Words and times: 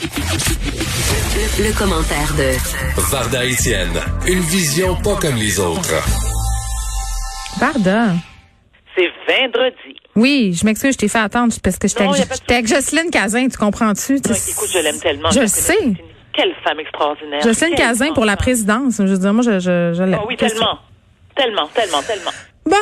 Le, 0.00 1.76
commentaire 1.76 2.32
de 2.38 2.54
Varda 3.10 3.44
Etienne, 3.44 3.98
une 4.28 4.38
vision 4.38 4.94
pas 4.94 5.16
comme 5.16 5.34
les 5.34 5.58
autres. 5.58 5.90
Varda? 7.58 8.12
C'est 8.94 9.08
vendredi. 9.26 9.96
Oui, 10.14 10.52
je 10.54 10.64
m'excuse, 10.64 10.92
je 10.92 10.98
t'ai 10.98 11.08
fait 11.08 11.18
attendre 11.18 11.52
parce 11.64 11.78
que 11.78 11.88
j'étais 11.88 12.04
avec, 12.04 12.28
avec 12.48 12.68
Jocelyne 12.68 13.10
Cazin, 13.10 13.48
tu 13.48 13.58
comprends-tu? 13.58 14.18
écoute, 14.18 14.68
je 14.72 14.78
l'aime 14.78 15.00
tellement. 15.00 15.32
Je 15.32 15.40
le 15.40 15.46
sais. 15.48 15.74
Quelle 16.32 16.54
femme 16.62 16.78
extraordinaire. 16.78 17.40
Jocelyne 17.42 17.74
Cazin 17.74 18.12
pour 18.12 18.24
la 18.24 18.36
présidence. 18.36 18.98
Je 18.98 19.02
veux 19.02 19.18
dire, 19.18 19.34
moi, 19.34 19.42
je, 19.42 19.58
je, 19.58 19.94
je 19.94 20.02
l'aime. 20.04 20.20
Oh 20.22 20.26
oui, 20.28 20.36
tellement. 20.36 20.78
Tellement, 21.34 21.66
tellement, 21.74 22.02
tellement. 22.02 22.30
Bon. 22.64 22.76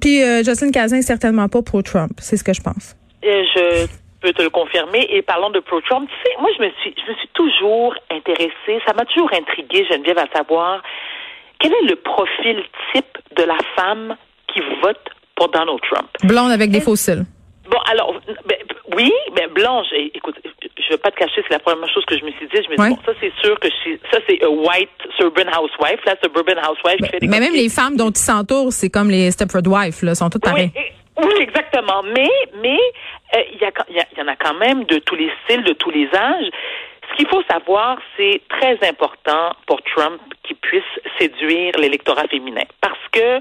Puis 0.00 0.22
euh, 0.22 0.44
Jocelyne 0.44 0.70
Cazin, 0.70 1.02
certainement 1.02 1.48
pas 1.48 1.62
pro 1.62 1.82
Trump. 1.82 2.12
C'est 2.18 2.36
ce 2.36 2.44
que 2.44 2.52
je 2.52 2.60
pense. 2.60 2.94
Euh, 3.24 3.42
je 3.52 3.86
peux 4.22 4.32
te 4.32 4.42
le 4.42 4.50
confirmer. 4.50 5.06
Et 5.10 5.22
parlant 5.22 5.50
de 5.50 5.60
pro-Trump, 5.60 6.08
tu 6.08 6.16
sais, 6.22 6.36
moi, 6.40 6.50
je 6.56 6.62
me 6.62 6.70
suis, 6.80 6.94
je 6.96 7.10
me 7.10 7.16
suis 7.16 7.28
toujours 7.34 7.94
intéressée, 8.10 8.80
ça 8.86 8.94
m'a 8.94 9.04
toujours 9.04 9.30
intriguée, 9.34 9.84
Geneviève, 9.90 10.18
à 10.18 10.26
savoir 10.34 10.82
quel 11.58 11.72
est 11.72 11.88
le 11.88 11.96
profil 11.96 12.62
type 12.92 13.18
de 13.36 13.44
la 13.44 13.58
femme 13.76 14.16
qui 14.48 14.60
vote 14.82 15.04
pour 15.36 15.48
Donald 15.48 15.78
Trump? 15.90 16.08
Blonde 16.24 16.50
avec 16.50 16.70
des 16.70 16.80
fossiles. 16.80 17.24
Bon, 17.70 17.78
alors, 17.90 18.20
ben, 18.46 18.58
oui, 18.96 19.12
mais 19.34 19.46
blanche, 19.46 19.86
écoute, 20.14 20.34
je 20.76 20.92
veux 20.92 20.98
pas 20.98 21.10
te 21.10 21.16
cacher, 21.16 21.42
c'est 21.48 21.52
la 21.54 21.60
première 21.60 21.88
chose 21.88 22.04
que 22.04 22.18
je 22.18 22.24
me 22.24 22.32
suis 22.32 22.46
dit. 22.48 22.56
Je 22.56 22.70
me 22.70 22.76
suis 22.76 22.76
dit, 22.76 22.96
bon, 22.96 22.98
ça, 23.06 23.12
c'est 23.20 23.32
sûr 23.40 23.58
que 23.60 23.68
je 23.70 23.76
suis, 23.76 24.00
ça, 24.10 24.18
c'est 24.28 24.42
a 24.42 24.50
white 24.50 24.90
suburban 25.16 25.48
housewife, 25.50 26.00
la 26.04 26.16
suburban 26.22 26.60
housewife 26.60 26.96
qui 27.00 27.08
fait 27.08 27.20
des 27.20 27.28
Mais 27.28 27.40
même 27.40 27.54
les 27.54 27.68
femmes 27.68 27.96
dont 27.96 28.10
ils 28.10 28.16
s'entourent, 28.16 28.72
c'est 28.72 28.90
comme 28.90 29.08
les 29.08 29.30
Stepford 29.30 29.66
Wife, 29.66 30.02
là, 30.02 30.14
sont 30.14 30.28
toutes 30.28 30.42
pareilles. 30.42 30.72
Oui, 30.74 31.24
oui, 31.24 31.34
exactement. 31.40 32.02
Mais, 32.02 32.28
mais 32.60 32.78
euh, 33.34 33.42
il 33.52 34.18
y 34.18 34.22
en 34.22 34.28
a 34.28 34.36
quand 34.36 34.54
même 34.54 34.84
de 34.84 34.98
tous 34.98 35.14
les 35.14 35.30
styles, 35.44 35.64
de 35.64 35.72
tous 35.72 35.90
les 35.90 36.08
âges. 36.14 36.50
Ce 37.10 37.16
qu'il 37.16 37.28
faut 37.28 37.42
savoir, 37.50 37.98
c'est 38.16 38.40
très 38.48 38.78
important 38.88 39.52
pour 39.66 39.82
Trump 39.82 40.20
qu'il 40.44 40.56
puisse 40.56 40.82
séduire 41.18 41.72
l'électorat 41.78 42.26
féminin. 42.28 42.64
Parce 42.80 43.00
que 43.12 43.40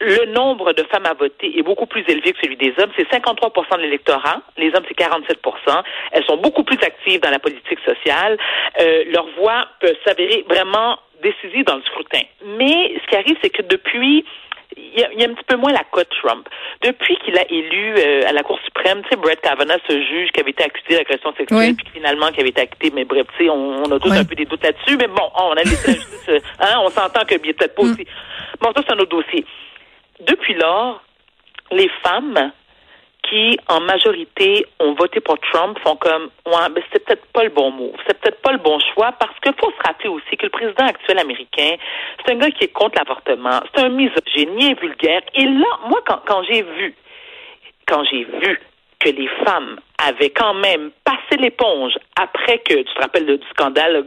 le 0.00 0.26
nombre 0.26 0.72
de 0.72 0.84
femmes 0.84 1.06
à 1.06 1.14
voter 1.14 1.58
est 1.58 1.62
beaucoup 1.62 1.86
plus 1.86 2.04
élevé 2.08 2.32
que 2.32 2.38
celui 2.42 2.56
des 2.56 2.72
hommes. 2.78 2.90
C'est 2.96 3.08
53% 3.10 3.76
de 3.76 3.82
l'électorat. 3.82 4.42
Les 4.56 4.68
hommes, 4.68 4.84
c'est 4.86 4.98
47% 4.98 5.82
Elles 6.12 6.24
sont 6.24 6.36
beaucoup 6.36 6.62
plus 6.62 6.78
actives 6.82 7.20
dans 7.20 7.30
la 7.30 7.40
politique 7.40 7.80
sociale. 7.84 8.38
Euh, 8.80 9.04
leur 9.12 9.26
voix 9.36 9.66
peut 9.80 9.94
s'avérer 10.06 10.44
vraiment 10.48 10.98
décisive 11.22 11.64
dans 11.64 11.76
le 11.76 11.82
scrutin. 11.82 12.22
Mais 12.44 12.94
ce 13.02 13.08
qui 13.08 13.16
arrive, 13.16 13.36
c'est 13.42 13.50
que 13.50 13.62
depuis 13.62 14.24
il 14.94 15.20
y, 15.20 15.24
a, 15.24 15.28
un 15.28 15.34
petit 15.34 15.44
peu 15.46 15.56
moins 15.56 15.72
la 15.72 15.84
cote 15.90 16.08
Trump. 16.22 16.48
Depuis 16.82 17.16
qu'il 17.24 17.36
a 17.38 17.44
élu 17.50 17.94
euh, 17.96 18.28
à 18.28 18.32
la 18.32 18.42
Cour 18.42 18.58
suprême, 18.64 19.02
tu 19.02 19.10
sais, 19.10 19.16
Brett 19.16 19.40
Kavanaugh, 19.40 19.80
ce 19.88 19.92
juge 19.92 20.30
qui 20.32 20.40
avait 20.40 20.50
été 20.50 20.64
accusé 20.64 20.96
d'agression 20.96 21.32
sexuelle, 21.36 21.74
puis 21.74 21.86
finalement 21.92 22.30
qui 22.30 22.40
avait 22.40 22.50
été 22.50 22.62
acquitté, 22.62 22.92
mais 22.94 23.04
bref, 23.04 23.26
tu 23.36 23.44
sais, 23.44 23.50
on, 23.50 23.84
a 23.84 23.98
tous 23.98 24.12
un 24.12 24.24
peu 24.24 24.34
des 24.34 24.44
doutes 24.44 24.62
là-dessus, 24.62 24.96
mais 24.96 25.08
bon, 25.08 25.30
on 25.36 25.52
a 25.52 25.62
laissé 25.62 25.88
la 25.88 25.94
justice, 25.94 26.28
euh, 26.28 26.40
hein, 26.60 26.76
on 26.84 26.90
s'entend 26.90 27.24
que 27.24 27.36
peut-être 27.36 27.74
pas 27.74 27.82
mm. 27.82 27.90
aussi. 27.92 28.06
Bon, 28.60 28.72
ça, 28.74 28.82
c'est 28.86 28.92
un 28.92 28.98
autre 28.98 29.16
dossier. 29.16 29.44
Depuis 30.20 30.54
lors, 30.54 31.02
les 31.70 31.90
femmes 32.02 32.52
qui, 33.28 33.58
en 33.68 33.80
majorité, 33.80 34.66
ont 34.80 34.94
voté 34.94 35.20
pour 35.20 35.38
Trump 35.38 35.78
font 35.84 35.96
comme, 35.96 36.30
ouais, 36.46 36.68
mais 36.74 36.82
c'est 36.92 37.04
peut-être 37.04 37.26
pas 37.32 37.44
le 37.44 37.50
bon 37.50 37.70
mot. 37.70 37.92
C'est 38.06 38.18
peut-être 38.20 38.40
pas 38.42 38.52
le 38.52 38.58
bon 38.58 38.78
choix 38.94 39.12
parce 39.12 39.38
qu'il 39.40 39.54
faut 39.54 39.70
se 39.70 39.86
rappeler 39.86 40.08
aussi 40.08 40.36
que 40.36 40.46
le 40.46 40.50
président 40.50 40.86
actuel 40.86 41.18
américain, 41.18 41.76
c'est 42.24 42.32
un 42.32 42.36
gars 42.36 42.50
qui 42.50 42.64
est 42.64 42.72
contre 42.72 42.98
l'avortement. 42.98 43.60
C'est 43.74 43.82
un 43.84 43.90
misogyne, 43.90 44.74
vulgaire. 44.80 45.22
Et 45.34 45.44
là, 45.44 45.78
moi, 45.88 46.00
quand, 46.06 46.20
quand 46.26 46.42
j'ai 46.44 46.62
vu, 46.62 46.94
quand 47.86 48.04
j'ai 48.04 48.24
vu 48.24 48.60
que 49.00 49.10
les 49.10 49.28
femmes 49.44 49.78
avaient 49.98 50.30
quand 50.30 50.54
même 50.54 50.90
passé 51.04 51.40
l'éponge 51.40 51.94
après 52.16 52.58
que, 52.58 52.74
tu 52.74 52.94
te 52.94 53.00
rappelles 53.00 53.26
du 53.26 53.46
scandale, 53.50 54.04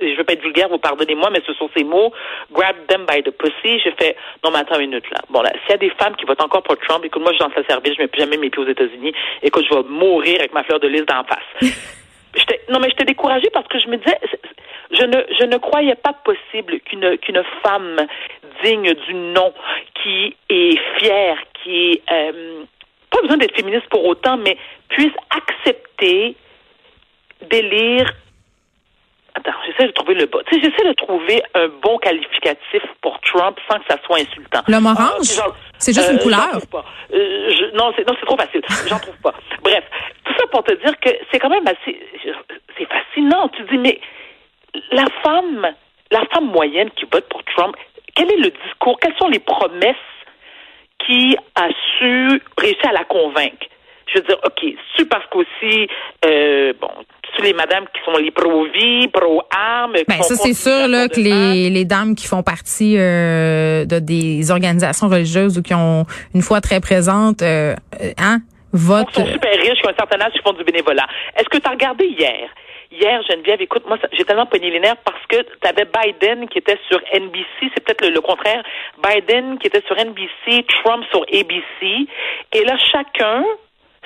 je 0.00 0.16
veux 0.16 0.24
pas 0.24 0.34
être 0.34 0.42
vulgaire, 0.42 0.68
vous 0.68 0.78
pardonnez-moi, 0.78 1.30
mais 1.30 1.40
ce 1.46 1.54
sont 1.54 1.70
ces 1.76 1.84
mots, 1.84 2.12
grab 2.52 2.76
them 2.88 3.06
by 3.06 3.22
the 3.22 3.30
pussy, 3.30 3.80
j'ai 3.80 3.92
fait, 3.92 4.16
non 4.44 4.50
mais 4.50 4.58
attends 4.58 4.78
une 4.78 4.90
minute 4.90 5.10
là. 5.10 5.20
Bon 5.30 5.42
là, 5.42 5.50
s'il 5.62 5.70
y 5.70 5.74
a 5.74 5.78
des 5.78 5.90
femmes 5.90 6.16
qui 6.16 6.24
votent 6.24 6.42
encore 6.42 6.62
pour 6.62 6.76
Trump, 6.78 7.04
écoute, 7.04 7.22
moi 7.22 7.32
je 7.32 7.38
suis 7.38 7.44
dans 7.46 7.54
sa 7.54 7.66
service, 7.66 7.94
je 7.96 8.02
mets 8.02 8.08
plus 8.08 8.20
jamais 8.20 8.36
mes 8.36 8.50
pieds 8.50 8.62
aux 8.62 8.68
États-Unis, 8.68 9.14
écoute, 9.42 9.64
je 9.68 9.74
vais 9.74 9.82
mourir 9.88 10.36
avec 10.40 10.52
ma 10.52 10.62
fleur 10.64 10.80
de 10.80 10.88
lys 10.88 11.06
d'en 11.06 11.24
face. 11.24 11.72
non 12.68 12.80
mais 12.80 12.88
j'étais 12.90 13.04
découragée 13.04 13.50
parce 13.52 13.68
que 13.68 13.78
je 13.78 13.88
me 13.88 13.96
disais, 13.96 14.18
je 14.90 15.04
ne, 15.04 15.22
je 15.38 15.44
ne 15.44 15.56
croyais 15.56 15.94
pas 15.94 16.12
possible 16.12 16.80
qu'une 16.80 17.16
qu'une 17.18 17.42
femme 17.62 18.06
digne 18.62 18.92
du 18.94 19.14
nom, 19.14 19.52
qui 20.02 20.36
est 20.48 20.78
fière, 20.98 21.38
qui 21.62 21.92
est 21.92 22.02
euh, 22.10 22.64
pas 23.14 23.22
besoin 23.22 23.36
d'être 23.36 23.56
féministe 23.56 23.86
pour 23.90 24.04
autant, 24.04 24.36
mais 24.36 24.56
puisse 24.88 25.12
accepter 25.30 26.36
d'élire. 27.50 28.12
Attends, 29.36 29.52
j'essaie 29.66 29.88
de 29.88 29.92
trouver 29.92 30.14
le 30.14 30.26
bon. 30.26 30.40
Tu 30.46 30.54
sais, 30.54 30.60
j'essaie 30.62 30.88
de 30.88 30.94
trouver 30.94 31.42
un 31.54 31.68
bon 31.82 31.98
qualificatif 31.98 32.82
pour 33.00 33.20
Trump 33.20 33.58
sans 33.68 33.78
que 33.80 33.84
ça 33.88 33.98
soit 34.04 34.18
insultant. 34.18 34.62
L'homme 34.68 34.86
orange? 34.86 35.40
Ah, 35.42 35.48
c'est 35.78 35.92
juste 35.92 36.10
une 36.10 36.18
euh, 36.18 36.22
couleur? 36.22 36.58
Euh, 37.12 37.70
non, 37.74 37.92
c'est 37.96 38.06
non, 38.08 38.14
c'est 38.18 38.26
trop 38.26 38.36
facile. 38.36 38.62
J'en 38.88 38.98
trouve 38.98 39.16
pas. 39.22 39.34
Bref, 39.62 39.84
tout 40.24 40.32
ça 40.38 40.46
pour 40.52 40.62
te 40.62 40.72
dire 40.74 40.98
que 41.00 41.10
c'est 41.30 41.40
quand 41.40 41.50
même 41.50 41.66
assez. 41.66 42.00
C'est 42.78 42.86
fascinant. 42.86 43.48
Tu 43.48 43.64
dis, 43.64 43.78
mais 43.78 44.00
la 44.92 45.06
femme, 45.24 45.66
la 46.12 46.24
femme 46.32 46.46
moyenne 46.46 46.90
qui 46.92 47.04
vote 47.12 47.28
pour 47.28 47.42
Trump, 47.56 47.76
quel 48.14 48.30
est 48.32 48.36
le 48.36 48.50
discours? 48.50 48.98
Quelles 49.00 49.16
sont 49.18 49.28
les 49.28 49.40
promesses 49.40 49.96
qui 51.06 51.36
a 51.54 51.68
su 51.98 52.40
réussir 52.58 52.90
à 52.90 52.92
la 52.92 53.04
convaincre. 53.04 53.66
Je 54.06 54.18
veux 54.18 54.26
dire, 54.26 54.38
OK, 54.44 54.64
c'est 54.96 55.08
parce 55.08 55.24
qu'aussi, 55.30 55.88
euh, 56.26 56.72
bon, 56.80 56.90
tous 57.34 57.42
les 57.42 57.54
madames 57.54 57.84
qui 57.92 58.00
sont 58.04 58.18
les 58.18 58.30
pro-vie, 58.30 59.08
pro-armes. 59.08 59.94
Ben, 60.06 60.22
ça, 60.22 60.34
c'est 60.34 60.52
sûr, 60.52 60.88
là, 60.88 61.08
que 61.08 61.20
les, 61.20 61.70
les 61.70 61.84
dames 61.84 62.14
qui 62.14 62.26
font 62.26 62.42
partie 62.42 62.96
euh, 62.98 63.86
de 63.86 63.98
des 63.98 64.50
organisations 64.50 65.08
religieuses 65.08 65.58
ou 65.58 65.62
qui 65.62 65.74
ont 65.74 66.04
une 66.34 66.42
foi 66.42 66.60
très 66.60 66.80
présente, 66.80 67.42
euh, 67.42 67.74
hein, 68.18 68.40
votent. 68.72 69.08
Ils 69.16 69.24
sont 69.24 69.32
super 69.32 69.52
riches, 69.52 69.80
qui 69.80 69.86
ont 69.86 69.90
un 69.90 69.96
certain 69.98 70.20
âge, 70.20 70.32
qui 70.32 70.40
font 70.40 70.52
du 70.52 70.64
bénévolat. 70.64 71.06
Est-ce 71.36 71.48
que 71.48 71.58
tu 71.58 71.66
as 71.66 71.70
regardé 71.70 72.04
hier? 72.06 72.50
Hier, 73.00 73.20
Geneviève, 73.28 73.60
écoute, 73.60 73.84
moi, 73.86 73.98
j'ai 74.12 74.24
tellement 74.24 74.46
pogné 74.46 74.70
les 74.70 74.78
nerfs 74.78 75.02
parce 75.04 75.26
que 75.26 75.42
tu 75.42 75.68
avais 75.68 75.84
Biden 75.84 76.48
qui 76.48 76.58
était 76.58 76.78
sur 76.88 77.00
NBC, 77.12 77.72
c'est 77.74 77.82
peut-être 77.82 78.06
le, 78.06 78.20
contraire, 78.20 78.62
Biden 79.02 79.58
qui 79.58 79.66
était 79.66 79.82
sur 79.86 79.96
NBC, 79.96 80.64
Trump 80.68 81.04
sur 81.10 81.22
ABC, 81.22 82.06
et 82.52 82.64
là, 82.64 82.76
chacun, 82.78 83.44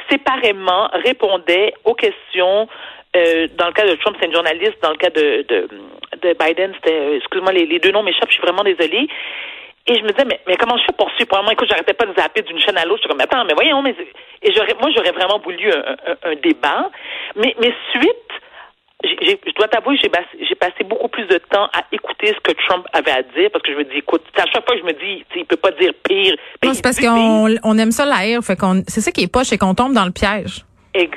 séparément, 0.09 0.89
répondait 1.05 1.75
aux 1.85 1.95
questions. 1.95 2.67
Euh, 3.15 3.47
dans 3.59 3.67
le 3.67 3.73
cas 3.73 3.87
de 3.87 3.95
Trump, 3.97 4.17
c'est 4.19 4.27
une 4.27 4.35
journaliste. 4.35 4.79
Dans 4.83 4.91
le 4.91 4.97
cas 4.97 5.11
de, 5.11 5.45
de, 5.49 5.69
de 6.23 6.37
Biden, 6.39 6.73
c'était, 6.77 6.99
euh, 6.99 7.17
excuse-moi, 7.19 7.53
les, 7.53 7.79
deux 7.79 7.91
noms 7.91 8.03
m'échappent, 8.03 8.31
je 8.31 8.35
suis 8.35 8.43
vraiment 8.43 8.65
désolée. 8.65 9.07
Et 9.87 9.95
je 9.95 10.03
me 10.03 10.09
disais, 10.09 10.25
mais, 10.25 10.41
mais 10.47 10.57
comment 10.57 10.79
je 10.79 10.85
fais 10.85 10.97
pour 10.97 11.11
suivre? 11.13 11.45
Écoute, 11.53 11.69
j'arrêtais 11.69 11.95
pas 11.95 12.07
de 12.07 12.15
zapper 12.19 12.41
d'une 12.41 12.61
chaîne 12.61 12.79
à 12.79 12.87
l'autre. 12.87 13.03
Je 13.03 13.09
suis 13.09 13.11
comme, 13.11 13.21
attends, 13.21 13.45
mais 13.45 13.55
voyons, 13.55 13.83
mais, 13.83 13.95
et 14.43 14.53
moi, 14.81 14.91
j'aurais 14.95 15.13
vraiment 15.13 15.41
voulu 15.41 15.71
un, 15.73 16.35
débat. 16.37 16.91
Mais 17.37 17.55
suite 17.93 18.29
je 19.05 19.55
dois 19.55 19.69
t'avouer, 19.69 19.97
j'ai 19.97 20.55
passé 20.55 20.85
beaucoup 20.85 21.09
plus 21.09 21.27
de 21.27 21.39
temps 21.51 21.67
à 21.73 21.85
écouter 21.93 22.29
ce 22.29 22.41
que 22.41 22.53
Trump 22.67 22.85
avait 22.93 23.13
à 23.13 23.23
dire 23.23 23.51
parce 23.53 23.63
que 23.63 23.73
je 23.73 23.79
me 23.79 23.85
dis, 23.85 23.99
écoute, 23.99 24.23
à 24.37 24.47
chaque 24.47 24.65
fois 24.65 24.75
que 24.75 24.81
je 24.81 24.87
me 24.87 24.93
dis, 24.93 25.25
il 25.37 25.45
peut 25.45 25.57
pas 25.57 25.71
dire 25.73 25.93
pire. 26.03 26.35
non, 26.65 26.75
c'est 26.75 26.83
parce 26.83 26.99
qu'on 26.99 27.55
on 27.63 27.79
aime 27.79 27.93
ça 27.93 28.05
l'air, 28.07 28.43
fait 28.43 28.57
qu'on, 28.57 28.83
c'est 28.89 29.01
ça 29.01 29.13
qui 29.13 29.23
est 29.23 29.33
poche, 29.33 29.47
c'est 29.47 29.59
qu'on 29.59 29.75
tombe 29.75 29.93
dans 29.93 30.05
le 30.05 30.11
piège. 30.11 30.65
Ben, 30.95 31.09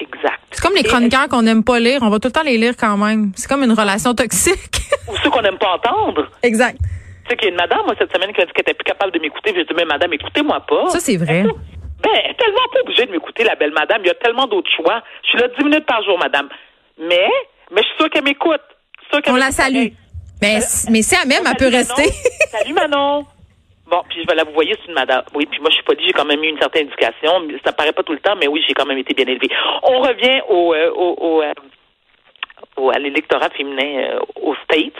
exact. 0.00 0.40
C'est 0.50 0.62
comme 0.62 0.74
les 0.74 0.82
chroniqueurs 0.82 1.28
qu'on 1.28 1.42
n'aime 1.42 1.64
pas 1.64 1.78
lire, 1.78 2.00
on 2.02 2.10
va 2.10 2.18
tout 2.18 2.28
le 2.28 2.32
temps 2.32 2.42
les 2.42 2.58
lire 2.58 2.74
quand 2.78 2.96
même. 2.96 3.32
C'est 3.34 3.48
comme 3.48 3.62
une 3.62 3.72
relation 3.72 4.14
toxique. 4.14 4.76
Ou 5.08 5.16
ceux 5.22 5.30
qu'on 5.30 5.42
n'aime 5.42 5.58
pas 5.58 5.74
entendre. 5.74 6.28
Exact. 6.42 6.78
Tu 6.78 7.30
sais 7.30 7.36
qu'il 7.36 7.48
y 7.48 7.48
a 7.48 7.50
une 7.50 7.56
madame, 7.56 7.80
moi, 7.84 7.94
cette 7.98 8.14
semaine, 8.14 8.32
qui 8.32 8.40
a 8.40 8.46
dit 8.46 8.52
qu'elle 8.52 8.62
était 8.62 8.74
plus 8.74 8.84
capable 8.84 9.12
de 9.12 9.18
m'écouter. 9.18 9.52
J'ai 9.54 9.64
dit, 9.64 9.74
mais 9.76 9.84
madame, 9.84 10.12
écoutez-moi 10.12 10.60
pas. 10.66 10.88
Ça, 10.90 11.00
c'est 11.00 11.16
vrai. 11.16 11.42
Ben, 11.42 12.34
tellement 12.38 12.68
pas 12.72 12.80
obligée 12.82 13.06
de 13.06 13.10
m'écouter, 13.10 13.42
la 13.44 13.54
belle 13.56 13.72
madame. 13.72 14.00
Il 14.04 14.06
y 14.06 14.10
a 14.10 14.14
tellement 14.14 14.46
d'autres 14.46 14.70
choix. 14.76 15.02
Je 15.24 15.30
suis 15.30 15.38
là 15.38 15.48
10 15.58 15.64
minutes 15.64 15.86
par 15.86 16.02
jour, 16.04 16.18
madame. 16.18 16.48
Mais, 16.98 17.28
mais 17.70 17.82
je 17.82 17.86
suis 17.86 17.96
sûre 17.98 18.10
qu'elle 18.10 18.24
m'écoute. 18.24 18.60
On 19.28 19.36
la 19.36 19.50
salue. 19.50 19.88
Mais, 20.42 20.58
mais 20.90 21.02
si 21.02 21.14
elle 21.20 21.28
même, 21.28 21.44
elle 21.46 21.56
peut 21.56 21.74
rester. 21.74 22.04
Salut 22.50 22.74
Manon. 22.74 23.24
Bon, 23.86 24.02
puis 24.08 24.20
je 24.20 24.26
vais 24.26 24.34
la 24.34 24.44
vous 24.44 24.52
voyez, 24.52 24.74
c'est 24.80 24.88
une 24.88 24.94
madame. 24.94 25.22
Oui, 25.34 25.46
puis 25.46 25.60
moi, 25.60 25.70
je 25.70 25.76
suis 25.76 25.84
pas 25.84 25.94
dit, 25.94 26.04
j'ai 26.06 26.12
quand 26.12 26.24
même 26.24 26.42
eu 26.42 26.48
une 26.48 26.58
certaine 26.58 26.88
éducation. 26.88 27.30
Ça 27.64 27.72
paraît 27.72 27.92
pas 27.92 28.02
tout 28.02 28.12
le 28.12 28.18
temps, 28.18 28.34
mais 28.38 28.48
oui, 28.48 28.62
j'ai 28.66 28.74
quand 28.74 28.86
même 28.86 28.98
été 28.98 29.14
bien 29.14 29.26
élevée. 29.26 29.48
On 29.84 30.00
revient 30.00 30.40
au, 30.48 30.74
euh, 30.74 30.90
au, 30.90 31.42
euh, 31.42 31.52
au, 32.76 32.90
à 32.90 32.98
l'électorat 32.98 33.48
féminin 33.50 34.16
euh, 34.16 34.18
aux 34.42 34.56
States. 34.64 34.92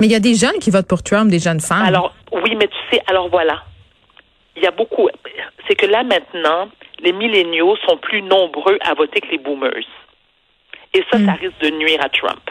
Mais 0.00 0.06
il 0.06 0.12
y 0.12 0.14
a 0.14 0.20
des 0.20 0.34
jeunes 0.34 0.58
qui 0.60 0.70
votent 0.70 0.88
pour 0.88 1.02
Trump, 1.02 1.30
des 1.30 1.38
jeunes 1.38 1.60
femmes. 1.60 1.86
Alors, 1.86 2.14
oui, 2.32 2.54
mais 2.56 2.68
tu 2.68 2.76
sais, 2.92 3.02
alors 3.06 3.30
voilà. 3.30 3.62
Il 4.56 4.62
y 4.62 4.66
a 4.66 4.70
beaucoup. 4.70 5.08
C'est 5.66 5.74
que 5.74 5.86
là, 5.86 6.02
maintenant, 6.02 6.68
les 7.00 7.12
milléniaux 7.12 7.76
sont 7.88 7.96
plus 7.96 8.22
nombreux 8.22 8.78
à 8.82 8.94
voter 8.94 9.20
que 9.20 9.28
les 9.28 9.38
boomers. 9.38 9.72
Et 10.94 11.04
ça, 11.10 11.18
ça 11.18 11.18
mm. 11.18 11.38
risque 11.40 11.58
de 11.60 11.70
nuire 11.70 12.00
à 12.02 12.08
Trump. 12.08 12.50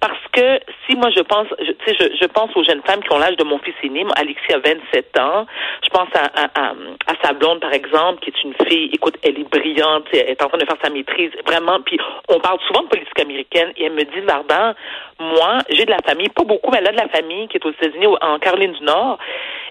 Parce 0.00 0.20
que 0.32 0.60
si 0.86 0.94
moi 0.96 1.10
je 1.10 1.20
pense, 1.20 1.46
je, 1.58 1.72
tu 1.72 1.84
sais, 1.86 1.96
je, 1.98 2.16
je 2.20 2.26
pense 2.26 2.54
aux 2.54 2.64
jeunes 2.64 2.82
femmes 2.82 3.02
qui 3.02 3.12
ont 3.12 3.18
l'âge 3.18 3.36
de 3.36 3.44
mon 3.44 3.58
fils 3.58 3.74
aîné. 3.82 4.04
Alexis 4.16 4.52
a 4.52 4.58
27 4.58 5.18
ans. 5.18 5.46
Je 5.82 5.88
pense 5.88 6.08
à, 6.14 6.26
à, 6.34 6.44
à, 6.54 6.72
à 7.06 7.14
sa 7.22 7.32
blonde, 7.32 7.60
par 7.60 7.72
exemple, 7.72 8.20
qui 8.20 8.30
est 8.30 8.44
une 8.44 8.54
fille, 8.68 8.90
écoute, 8.92 9.16
elle 9.22 9.38
est 9.38 9.50
brillante, 9.50 10.04
elle 10.12 10.30
est 10.30 10.42
en 10.42 10.48
train 10.48 10.58
de 10.58 10.66
faire 10.66 10.76
sa 10.82 10.90
maîtrise, 10.90 11.30
vraiment. 11.46 11.80
Puis 11.84 11.98
on 12.28 12.38
parle 12.40 12.58
souvent 12.66 12.82
de 12.82 12.88
politique 12.88 13.18
américaine 13.20 13.72
et 13.76 13.84
elle 13.84 13.92
me 13.92 14.04
dit, 14.04 14.20
Vardan, 14.20 14.74
moi, 15.18 15.58
j'ai 15.70 15.84
de 15.84 15.90
la 15.90 16.02
famille, 16.04 16.28
pas 16.28 16.44
beaucoup, 16.44 16.70
mais 16.70 16.78
elle 16.78 16.88
a 16.88 16.92
de 16.92 16.96
la 16.96 17.08
famille 17.08 17.48
qui 17.48 17.56
est 17.56 17.64
aux 17.64 17.70
États-Unis, 17.70 18.06
en 18.20 18.38
Caroline 18.38 18.72
du 18.72 18.84
Nord. 18.84 19.18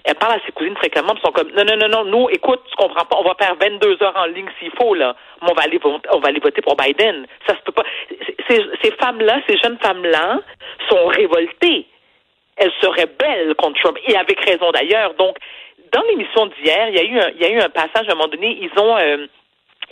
Elle 0.06 0.14
parle 0.14 0.34
à 0.34 0.46
ses 0.46 0.52
cousines 0.52 0.76
fréquemment, 0.76 1.14
puis 1.14 1.22
sont 1.24 1.32
comme, 1.32 1.50
non, 1.50 1.64
non, 1.64 1.76
non, 1.76 1.88
non, 1.88 2.04
nous, 2.04 2.28
écoute, 2.30 2.60
tu 2.70 2.76
comprends 2.76 3.04
pas, 3.04 3.16
on 3.16 3.24
va 3.24 3.34
faire 3.34 3.56
22 3.60 4.00
heures 4.04 4.16
en 4.16 4.26
ligne 4.26 4.48
s'il 4.60 4.70
faut, 4.80 4.94
là. 4.94 5.16
On 5.42 5.52
va 5.52 5.62
aller, 5.62 5.80
on 5.84 6.20
va 6.20 6.28
aller 6.28 6.38
voter 6.38 6.62
pour 6.62 6.76
Biden. 6.76 7.26
Ça 7.44 7.56
se 7.56 7.62
peut 7.62 7.72
pas. 7.72 7.82
Ces, 8.48 8.92
femmes-là, 9.00 9.40
ces 9.48 9.56
jeunes 9.58 9.78
femmes-là, 9.78 10.38
sont 10.88 11.06
révoltées. 11.06 11.86
Elles 12.56 12.72
seraient 12.80 13.10
belles 13.18 13.56
contre 13.56 13.80
Trump, 13.80 13.98
et 14.06 14.16
avec 14.16 14.40
raison 14.44 14.70
d'ailleurs. 14.70 15.14
Donc, 15.14 15.36
dans 15.92 16.02
l'émission 16.02 16.46
d'hier, 16.46 16.88
il 16.88 16.94
y 16.94 17.00
a 17.00 17.04
eu 17.04 17.18
un, 17.18 17.30
il 17.34 17.42
y 17.42 17.44
a 17.44 17.50
eu 17.50 17.58
un 17.58 17.68
passage 17.68 18.08
à 18.08 18.12
un 18.12 18.14
moment 18.14 18.28
donné, 18.28 18.58
ils 18.62 18.80
ont, 18.80 18.96
euh, 18.96 19.26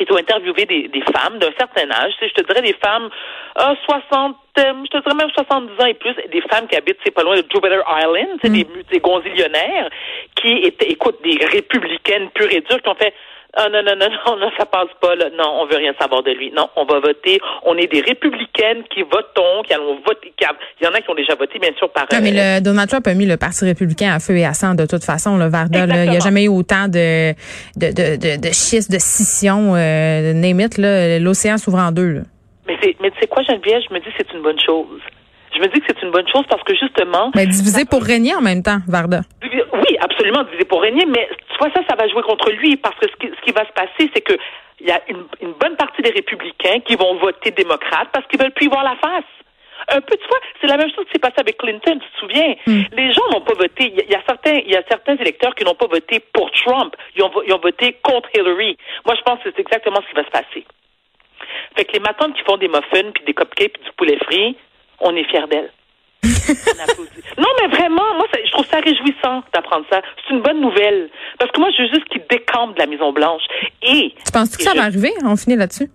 ils 0.01 0.13
ont 0.13 0.17
interviewé 0.17 0.67
des, 0.67 0.89
des 0.89 1.03
femmes 1.03 1.39
d'un 1.39 1.53
certain 1.59 1.91
âge, 1.91 2.13
je 2.21 2.29
te 2.29 2.47
dirais 2.47 2.63
des 2.63 2.77
femmes 2.85 3.09
euh, 3.61 3.75
60, 3.85 4.37
euh, 4.59 4.63
je 4.85 4.91
te 4.91 5.03
dirais 5.03 5.15
même 5.15 5.31
70 5.31 5.81
ans 5.81 5.87
et 5.87 5.95
plus, 5.95 6.15
des 6.33 6.41
femmes 6.43 6.67
qui 6.67 6.77
habitent, 6.77 6.99
c'est 7.05 7.13
pas 7.13 7.23
loin 7.23 7.37
de 7.37 7.43
Jupiter 7.43 7.83
Island, 7.87 8.39
c'est 8.43 8.51
des, 8.51 8.67
des 8.91 9.01
gonzillionnaires 9.01 9.91
qui 10.35 10.53
étaient, 10.65 10.91
écoute, 10.91 11.19
des 11.23 11.45
républicaines 11.45 12.31
pures 12.31 12.51
et 12.51 12.61
dures 12.61 12.83
qui 12.83 12.89
ont 12.89 12.95
fait 12.95 13.15
ah 13.57 13.69
non, 13.71 13.83
non, 13.83 13.95
non, 13.97 14.09
non, 14.27 14.37
non, 14.41 14.51
ça 14.59 14.67
passe 14.67 14.89
pas. 15.01 15.15
Là. 15.15 15.27
Non, 15.37 15.61
on 15.63 15.67
veut 15.67 15.77
rien 15.77 15.93
savoir 16.01 16.23
de 16.23 16.33
lui. 16.33 16.51
Non, 16.53 16.69
on 16.77 16.85
va 16.85 17.01
voter. 17.01 17.41
On 17.65 17.77
est 17.77 17.87
des 17.87 18.01
républicaines 18.01 18.83
qui 18.93 19.03
votons, 19.03 19.63
qui 19.67 19.73
allons 19.73 20.01
voter. 20.07 20.33
Qui 20.37 20.45
Il 20.81 20.85
y 20.85 20.89
en 20.89 20.93
a 20.93 21.01
qui 21.01 21.11
ont 21.11 21.15
déjà 21.15 21.35
voté, 21.35 21.59
bien 21.59 21.71
sûr, 21.79 21.91
par... 21.91 22.07
Non, 22.13 22.19
mais 22.23 22.33
le, 22.33 22.61
Donald 22.61 22.89
Trump 22.89 23.07
a 23.07 23.15
mis 23.15 23.27
le 23.27 23.37
Parti 23.37 23.65
républicain 23.65 24.13
à 24.13 24.19
feu 24.19 24.37
et 24.37 24.45
à 24.45 24.55
sang 24.55 24.75
de 24.75 24.87
toute 24.87 25.05
façon, 25.05 25.37
le 25.37 25.47
Varda. 25.47 25.87
Là. 25.87 26.05
Il 26.05 26.11
n'y 26.11 26.17
a 26.17 26.21
jamais 26.21 26.45
eu 26.45 26.49
autant 26.49 26.89
de, 26.89 27.33
de, 27.77 27.89
de, 27.93 28.17
de, 28.17 28.41
de 28.41 28.53
schistes, 28.53 28.91
de 28.91 28.99
scissions, 28.99 29.75
euh, 29.77 30.33
là. 30.79 31.19
L'océan 31.19 31.59
s'ouvre 31.59 31.79
en 31.79 31.93
deux. 31.93 32.13
Là. 32.13 32.21
Mais, 32.67 32.77
c'est, 32.83 32.97
mais 33.01 33.11
tu 33.11 33.21
sais 33.21 33.27
quoi, 33.27 33.43
Geneviève? 33.43 33.83
Je 33.89 33.95
me 33.95 34.01
dis 34.01 34.07
que 34.07 34.13
c'est 34.19 34.33
une 34.33 34.43
bonne 34.43 34.61
chose. 34.61 35.01
Je 35.55 35.61
me 35.61 35.67
dis 35.69 35.81
que 35.81 35.87
c'est 35.87 36.03
une 36.03 36.11
bonne 36.11 36.27
chose 36.27 36.45
parce 36.49 36.63
que 36.65 36.75
justement... 36.75 37.31
Mais 37.37 37.47
diviser 37.47 37.85
pour 37.85 38.03
régner 38.03 38.35
en 38.35 38.41
même 38.41 38.63
temps, 38.63 38.79
Varda. 38.89 39.21
Oui, 39.43 39.97
absolument, 40.01 40.43
diviser 40.45 40.65
pour 40.65 40.83
régner, 40.83 41.05
mais 41.07 41.29
vois, 41.59 41.71
ça, 41.71 41.81
ça 41.89 41.97
va 41.97 42.09
jouer 42.09 42.23
contre 42.23 42.51
lui 42.51 42.77
parce 42.77 42.97
que 42.97 43.07
ce 43.09 43.17
qui, 43.17 43.29
ce 43.35 43.41
qui 43.43 43.53
va 43.53 43.67
se 43.67 43.73
passer, 43.73 44.11
c'est 44.15 44.21
que 44.21 44.37
il 44.81 44.89
y 44.89 44.91
a 44.91 45.01
une, 45.09 45.25
une, 45.41 45.53
bonne 45.53 45.77
partie 45.77 46.03
des 46.03 46.11
républicains 46.11 46.81
qui 46.81 46.97
vont 46.97 47.15
voter 47.17 47.53
démocrate 47.53 48.09
parce 48.13 48.27
qu'ils 48.27 48.41
veulent 48.41 48.53
plus 48.53 48.69
voir 48.69 48.83
la 48.83 48.97
face. 48.97 49.25
Un 49.89 50.01
peu, 50.01 50.17
tu 50.17 50.27
vois, 50.29 50.39
c'est 50.61 50.67
la 50.67 50.77
même 50.77 50.91
chose 50.95 51.05
qui 51.07 51.13
s'est 51.13 51.19
passé 51.19 51.35
avec 51.39 51.59
Clinton, 51.59 51.99
tu 51.99 52.11
te 52.11 52.19
souviens? 52.19 52.55
Mm. 52.67 52.83
Les 52.93 53.13
gens 53.13 53.23
n'ont 53.33 53.43
pas 53.43 53.55
voté. 53.55 53.93
Il 53.93 54.11
y, 54.11 54.15
a 54.15 54.23
certains, 54.27 54.57
il 54.65 54.71
y 54.71 54.77
a 54.77 54.83
certains 54.89 55.17
électeurs 55.17 55.55
qui 55.55 55.65
n'ont 55.65 55.75
pas 55.75 55.87
voté 55.87 56.21
pour 56.33 56.51
Trump. 56.53 56.97
Ils 57.17 57.23
ont, 57.23 57.31
ils 57.47 57.53
ont 57.53 57.61
voté 57.61 57.97
contre 58.03 58.29
Hillary. 58.35 58.77
Moi, 59.05 59.15
je 59.15 59.23
pense 59.23 59.43
que 59.43 59.51
c'est 59.55 59.61
exactement 59.61 60.01
ce 60.03 60.09
qui 60.09 60.15
va 60.15 60.25
se 60.25 60.31
passer. 60.31 60.67
Fait 61.77 61.85
que 61.85 61.93
les 61.93 62.01
matantes 62.01 62.35
qui 62.35 62.43
font 62.45 62.57
des 62.57 62.69
muffins, 62.69 63.11
puis 63.13 63.25
des 63.27 63.35
cupcakes, 63.35 63.75
puis 63.75 63.85
du 63.85 63.93
poulet 63.93 64.19
frit, 64.25 64.57
on 65.01 65.15
est 65.17 65.25
fiers 65.25 65.47
d'elles. 65.51 65.71
non, 67.39 67.49
mais 67.61 67.77
vraiment, 67.77 68.14
ça 68.75 68.81
réjouissant 68.81 69.43
d'apprendre 69.53 69.87
ça. 69.91 70.01
C'est 70.27 70.35
une 70.35 70.43
bonne 70.43 70.61
nouvelle. 70.61 71.09
Parce 71.39 71.51
que 71.53 71.61
moi, 71.61 71.71
je 71.77 71.83
veux 71.83 71.89
juste 71.89 72.09
qu'ils 72.09 72.25
décampent 72.29 72.75
de 72.75 72.81
la 72.81 72.87
Maison-Blanche. 72.87 73.43
Et. 73.83 74.13
Tu 74.25 74.33
penses 74.33 74.57
que 74.57 74.63
ça 74.63 74.75
va 74.75 74.85
arriver? 74.85 75.13
On 75.25 75.37
finit 75.37 75.57
là-dessus? 75.57 75.91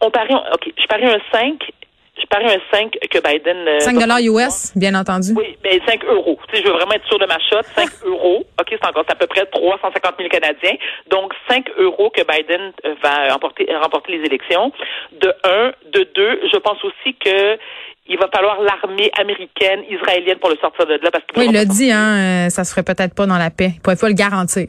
On 0.00 0.10
parie, 0.10 0.34
OK, 0.34 0.72
je 0.76 0.86
parie 0.86 1.06
un 1.06 1.20
5. 1.32 1.72
Je 2.18 2.26
parie 2.28 2.46
un 2.46 2.60
5 2.72 2.92
que 3.10 3.18
Biden. 3.18 3.80
5 3.80 3.94
euh, 3.94 4.00
dollars 4.00 4.20
US, 4.20 4.72
bien 4.74 4.94
entendu. 4.94 5.34
Oui, 5.36 5.56
mais 5.62 5.80
5 5.86 6.02
euros. 6.06 6.38
Tu 6.48 6.56
sais, 6.56 6.62
je 6.62 6.68
veux 6.68 6.74
vraiment 6.74 6.92
être 6.92 7.06
sûr 7.06 7.18
de 7.18 7.26
ma 7.26 7.38
shot. 7.38 7.62
5 7.74 7.88
euros. 8.06 8.46
OK, 8.58 8.66
c'est 8.70 8.86
encore, 8.86 9.04
c'est 9.06 9.12
à 9.12 9.16
peu 9.16 9.26
près 9.26 9.44
350 9.44 10.14
000 10.18 10.28
Canadiens. 10.30 10.76
Donc, 11.10 11.34
5 11.50 11.68
euros 11.76 12.10
que 12.10 12.22
Biden 12.22 12.72
euh, 12.86 12.94
va 13.02 13.32
remporter, 13.32 13.68
remporter 13.82 14.16
les 14.16 14.24
élections. 14.24 14.72
De 15.12 15.34
1. 15.44 15.72
De 15.92 16.08
2, 16.14 16.40
je 16.52 16.56
pense 16.58 16.82
aussi 16.84 17.14
que 17.22 17.58
il 18.08 18.18
va 18.18 18.28
falloir 18.32 18.60
l'armée 18.60 19.10
américaine, 19.18 19.80
israélienne 19.90 20.38
pour 20.38 20.50
le 20.50 20.56
sortir 20.56 20.86
de 20.86 20.92
là. 21.02 21.10
Parce 21.10 21.24
oui, 21.36 21.46
il 21.48 21.52
l'a 21.52 21.64
dit, 21.64 21.90
hein, 21.90 22.46
euh, 22.46 22.48
ça 22.50 22.64
se 22.64 22.70
ferait 22.70 22.82
peut-être 22.82 23.14
pas 23.14 23.26
dans 23.26 23.38
la 23.38 23.50
paix. 23.50 23.72
Il 23.86 23.96
faut 23.96 24.06
le 24.06 24.12
garantir. 24.12 24.66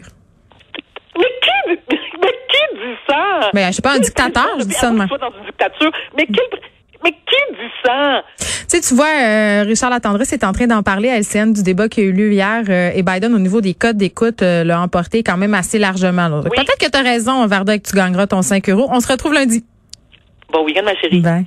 Mais 1.18 1.26
qui, 1.42 1.80
mais 2.22 2.34
qui 2.50 2.76
dit 2.76 2.96
ça? 3.08 3.50
Mais 3.54 3.64
ben, 3.64 3.68
je 3.72 3.76
sais 3.76 3.82
pas, 3.82 3.96
un 3.96 4.00
dictateur, 4.00 4.50
je 4.60 4.66
dis 4.66 4.74
ça 4.74 4.90
demain. 4.90 5.08
dans 5.08 5.32
une 5.40 5.46
dictature. 5.46 5.92
Mais 6.16 6.26
quel, 6.26 6.60
mais 7.04 7.12
qui 7.12 7.54
dit 7.54 7.72
ça? 7.86 8.24
Tu 8.38 8.46
sais, 8.68 8.82
tu 8.82 8.96
vois, 8.96 9.06
euh, 9.06 9.64
Richard 9.66 9.90
Latendresse 9.90 10.34
est 10.34 10.44
en 10.44 10.52
train 10.52 10.68
d'en 10.68 10.84
parler 10.84 11.10
à 11.10 11.18
LCN 11.18 11.54
du 11.54 11.64
débat 11.64 11.88
qui 11.88 12.02
a 12.02 12.04
eu 12.04 12.12
lieu 12.12 12.34
hier 12.34 12.64
euh, 12.68 12.92
et 12.94 13.02
Biden, 13.02 13.34
au 13.34 13.40
niveau 13.40 13.62
des 13.62 13.74
codes 13.74 13.98
d'écoute, 13.98 14.42
euh, 14.42 14.64
l'a 14.64 14.82
emporté 14.82 15.24
quand 15.24 15.38
même 15.38 15.54
assez 15.54 15.80
largement. 15.80 16.28
Oui. 16.44 16.50
Peut-être 16.50 16.78
que 16.78 16.90
tu 16.90 16.98
as 16.98 17.02
raison, 17.02 17.46
Varda, 17.48 17.78
que 17.78 17.88
tu 17.88 17.96
gagneras 17.96 18.28
ton 18.28 18.42
5 18.42 18.68
euros. 18.70 18.88
On 18.92 19.00
se 19.00 19.08
retrouve 19.08 19.34
lundi. 19.34 19.64
Bon 20.52 20.66
week-end, 20.66 20.84
ma 20.84 20.96
chérie. 20.96 21.22
Bye. 21.22 21.46